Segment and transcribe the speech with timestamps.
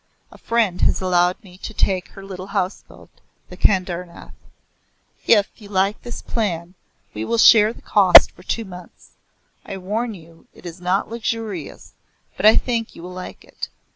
[0.31, 3.11] A friend has allowed me to take her little houseboat,
[3.49, 4.33] the "Kedarnath."
[5.27, 6.73] If you like this plan
[7.13, 9.11] we will share the cost for two months.
[9.63, 11.93] I warn you it is not luxurious,
[12.35, 13.69] but I think you will like it.